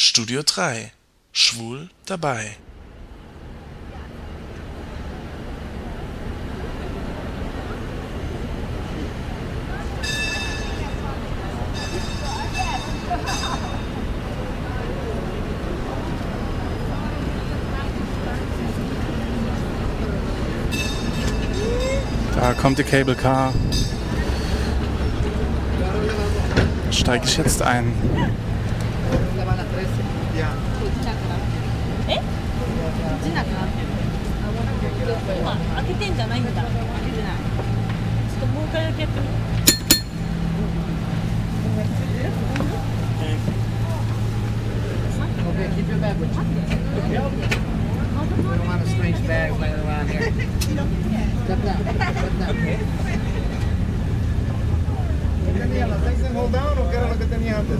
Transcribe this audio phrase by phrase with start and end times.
[0.00, 0.92] Studio 3
[1.32, 2.54] Schwul dabei
[22.36, 23.52] Da kommt die Cable Car.
[26.92, 27.92] Steige ich jetzt ein.
[29.48, 29.54] え？
[29.54, 29.56] こ
[30.84, 30.92] っ
[33.22, 33.88] ちなくなってる。
[35.40, 36.50] 今開けてんじゃないんだ。
[36.52, 36.70] 開け
[37.16, 37.36] てない。
[37.36, 39.47] ちょっともう一回だけやってみよう
[55.78, 55.96] ¿Qué tenía?
[55.96, 57.78] ¿La 6 en hold down o qué era lo que tenía antes?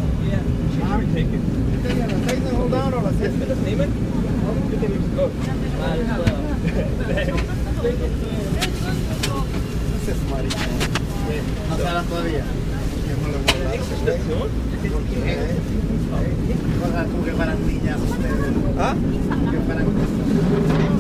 [1.72, 2.06] ¿Qué tenía?
[2.06, 3.26] ¿La 6 en hold down o la 7?
[3.26, 3.42] Ese
[10.12, 10.18] es.
[11.68, 12.44] No todavía.
[14.92, 15.36] ¿Por qué?
[16.80, 18.54] Cosas como que para niñas ustedes.
[18.78, 18.94] ¿Ah?
[19.28, 20.97] Como que para ¿Ah?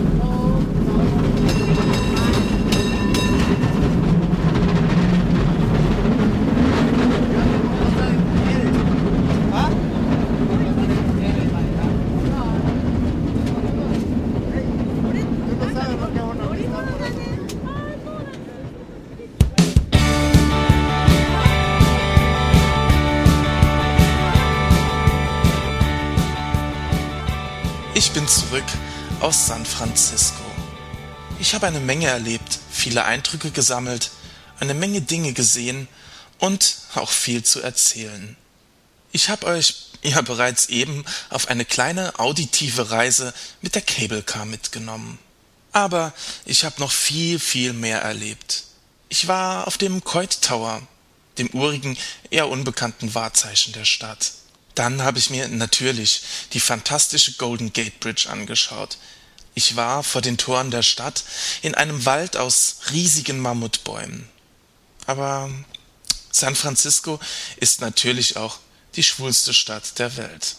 [28.08, 28.64] Ich bin zurück
[29.20, 30.42] aus San Francisco.
[31.40, 34.10] Ich habe eine Menge erlebt, viele Eindrücke gesammelt,
[34.60, 35.88] eine Menge Dinge gesehen
[36.38, 38.34] und auch viel zu erzählen.
[39.12, 44.46] Ich habe euch ja bereits eben auf eine kleine auditive Reise mit der Cable Car
[44.46, 45.18] mitgenommen.
[45.72, 46.14] Aber
[46.46, 48.64] ich habe noch viel, viel mehr erlebt.
[49.10, 50.80] Ich war auf dem Coit Tower,
[51.36, 51.98] dem urigen,
[52.30, 54.32] eher unbekannten Wahrzeichen der Stadt.
[54.78, 56.22] Dann habe ich mir natürlich
[56.52, 58.96] die fantastische Golden Gate Bridge angeschaut.
[59.56, 61.24] Ich war vor den Toren der Stadt
[61.62, 64.28] in einem Wald aus riesigen Mammutbäumen.
[65.04, 65.50] Aber
[66.30, 67.18] San Francisco
[67.56, 68.60] ist natürlich auch
[68.94, 70.54] die schwulste Stadt der Welt.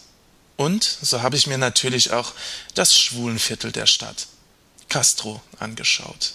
[0.58, 2.34] Und so habe ich mir natürlich auch
[2.74, 4.26] das Schwulenviertel der Stadt,
[4.90, 6.34] Castro, angeschaut.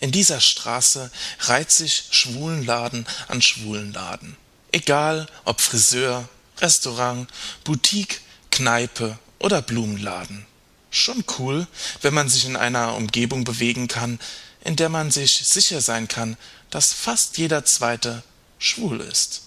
[0.00, 4.36] In dieser Straße reiht sich Schwulenladen an Schwulenladen.
[4.72, 6.28] Egal ob Friseur,
[6.60, 7.28] Restaurant,
[7.64, 8.20] Boutique,
[8.50, 10.46] Kneipe oder Blumenladen.
[10.90, 11.66] Schon cool,
[12.00, 14.18] wenn man sich in einer Umgebung bewegen kann,
[14.64, 16.36] in der man sich sicher sein kann,
[16.70, 18.22] dass fast jeder Zweite
[18.58, 19.42] schwul ist.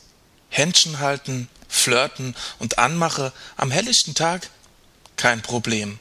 [0.50, 4.50] Händchen halten, flirten und Anmache am helllichten Tag?
[5.18, 6.00] Kein Problem.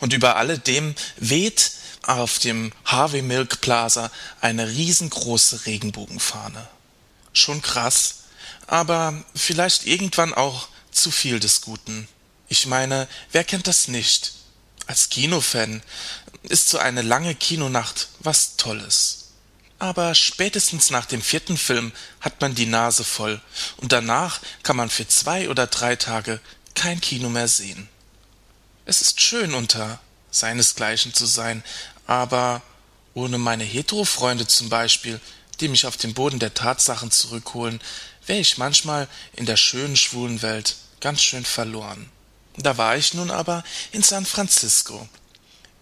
[0.00, 1.72] Und über alledem weht
[2.02, 6.66] auf dem Harvey Milk Plaza eine riesengroße Regenbogenfahne.
[7.32, 8.19] Schon krass,
[8.70, 12.06] aber vielleicht irgendwann auch zu viel des Guten.
[12.48, 14.32] Ich meine, wer kennt das nicht?
[14.86, 15.82] Als Kinofan
[16.44, 19.32] ist so eine lange Kinonacht was Tolles.
[19.80, 23.40] Aber spätestens nach dem vierten Film hat man die Nase voll
[23.78, 26.40] und danach kann man für zwei oder drei Tage
[26.74, 27.88] kein Kino mehr sehen.
[28.84, 29.98] Es ist schön unter
[30.30, 31.64] seinesgleichen zu sein,
[32.06, 32.62] aber
[33.14, 35.20] ohne meine Hetero-Freunde zum Beispiel,
[35.58, 37.80] die mich auf den Boden der Tatsachen zurückholen,
[38.26, 42.10] wäre ich manchmal in der schönen schwulen Welt ganz schön verloren.
[42.56, 45.08] Da war ich nun aber in San Francisco,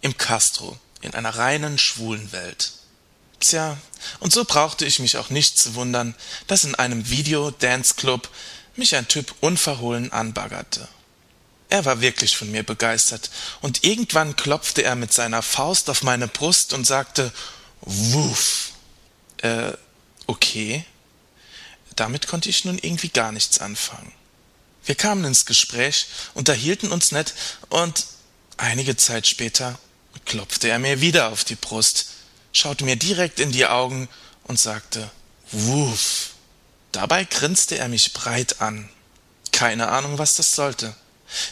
[0.01, 2.73] im Castro, in einer reinen schwulen Welt.
[3.41, 3.77] Tja,
[4.21, 6.15] und so brauchte ich mich auch nicht zu wundern,
[6.47, 8.29] dass in einem Video-Dance-Club
[8.77, 10.89] mich ein Typ unverhohlen anbaggerte.
[11.69, 16.27] Er war wirklich von mir begeistert, und irgendwann klopfte er mit seiner Faust auf meine
[16.27, 17.33] Brust und sagte
[17.81, 18.73] Wuff.
[19.39, 19.73] Äh,
[20.27, 20.85] okay.
[21.99, 24.13] Damit konnte ich nun irgendwie gar nichts anfangen.
[24.85, 27.35] Wir kamen ins Gespräch, unterhielten uns nett,
[27.71, 28.07] und
[28.57, 29.77] einige Zeit später
[30.25, 32.11] klopfte er mir wieder auf die Brust,
[32.53, 34.09] schaute mir direkt in die Augen
[34.45, 35.11] und sagte
[35.51, 36.35] Wuff.
[36.93, 38.89] Dabei grinste er mich breit an.
[39.51, 40.95] Keine Ahnung, was das sollte.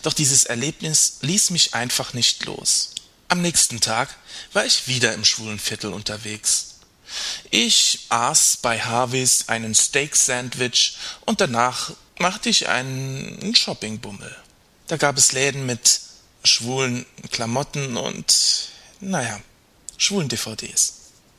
[0.02, 2.90] Doch dieses Erlebnis ließ mich einfach nicht los.
[3.26, 4.14] Am nächsten Tag
[4.52, 6.75] war ich wieder im schwulen Viertel unterwegs.
[7.50, 14.34] Ich aß bei Harveys einen Steak-Sandwich und danach machte ich einen Shoppingbummel.
[14.86, 16.00] Da gab es Läden mit
[16.44, 18.68] schwulen Klamotten und,
[19.00, 19.40] naja,
[19.98, 20.94] schwulen DVDs.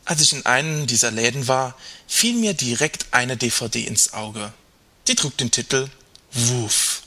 [0.05, 1.77] Als ich in einem dieser Läden war,
[2.07, 4.53] fiel mir direkt eine DVD ins Auge.
[5.07, 5.89] Die trug den Titel
[6.31, 7.01] Woof.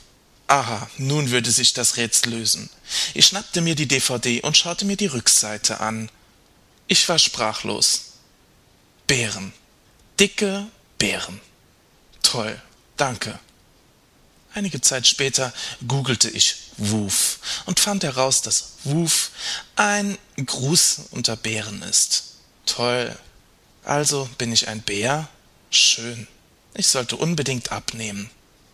[0.47, 2.69] Aha, nun würde sich das Rätsel lösen.
[3.13, 6.09] Ich schnappte mir die DVD und schaute mir die Rückseite an.
[6.87, 8.10] Ich war sprachlos.
[9.11, 9.51] Bären.
[10.21, 10.67] Dicke
[10.97, 11.41] Bären.
[12.23, 12.61] Toll,
[12.95, 13.37] danke.
[14.53, 15.51] Einige Zeit später
[15.85, 19.31] googelte ich Woof und fand heraus, dass Woof
[19.75, 22.35] ein Gruß unter Bären ist.
[22.65, 23.13] Toll.
[23.83, 25.27] Also bin ich ein Bär?
[25.71, 26.25] Schön.
[26.73, 28.29] Ich sollte unbedingt abnehmen.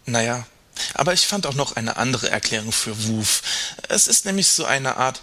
[0.06, 0.46] Naja,
[0.94, 3.42] aber ich fand auch noch eine andere Erklärung für Woof.
[3.90, 5.20] Es ist nämlich so eine Art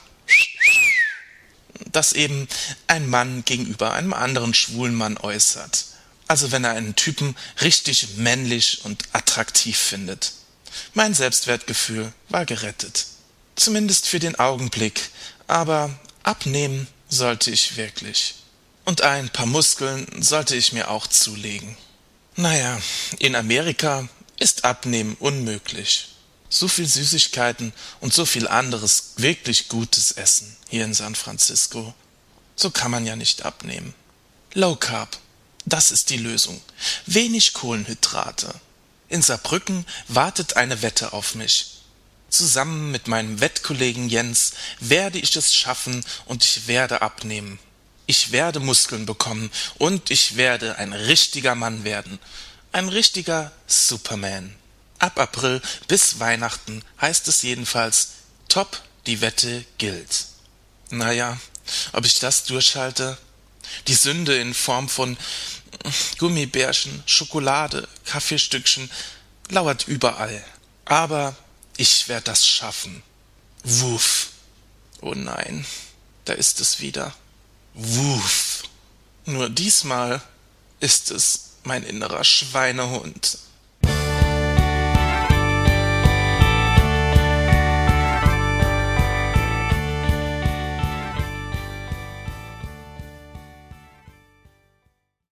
[1.94, 2.48] dass eben
[2.86, 5.86] ein Mann gegenüber einem anderen schwulen Mann äußert.
[6.26, 10.32] Also wenn er einen Typen richtig männlich und attraktiv findet.
[10.94, 13.06] Mein Selbstwertgefühl war gerettet.
[13.56, 15.10] Zumindest für den Augenblick.
[15.46, 15.90] Aber
[16.22, 18.34] abnehmen sollte ich wirklich.
[18.84, 21.76] Und ein paar Muskeln sollte ich mir auch zulegen.
[22.36, 22.80] Naja,
[23.18, 24.08] in Amerika
[24.38, 26.08] ist Abnehmen unmöglich.
[26.54, 31.92] So viel Süßigkeiten und so viel anderes wirklich gutes Essen hier in San Francisco.
[32.54, 33.92] So kann man ja nicht abnehmen.
[34.52, 35.18] Low Carb,
[35.64, 36.60] das ist die Lösung.
[37.06, 38.54] Wenig Kohlenhydrate.
[39.08, 41.78] In Saarbrücken wartet eine Wette auf mich.
[42.28, 47.58] Zusammen mit meinem Wettkollegen Jens werde ich es schaffen und ich werde abnehmen.
[48.06, 52.20] Ich werde Muskeln bekommen und ich werde ein richtiger Mann werden.
[52.70, 54.54] Ein richtiger Superman.
[54.98, 58.08] Ab April bis Weihnachten heißt es jedenfalls,
[58.48, 60.26] top, die Wette gilt.
[60.90, 61.38] Naja,
[61.92, 63.18] ob ich das durchhalte?
[63.88, 65.16] Die Sünde in Form von
[66.18, 68.90] Gummibärchen, Schokolade, Kaffeestückchen
[69.48, 70.44] lauert überall.
[70.84, 71.36] Aber
[71.76, 73.02] ich werde das schaffen.
[73.62, 74.30] Wuff.
[75.00, 75.66] Oh nein,
[76.24, 77.14] da ist es wieder.
[77.74, 78.62] Wuff.
[79.26, 80.22] Nur diesmal
[80.80, 83.38] ist es mein innerer Schweinehund.